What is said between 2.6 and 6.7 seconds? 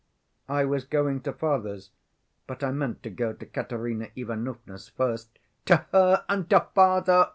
I meant to go to Katerina Ivanovna's first." "To her, and to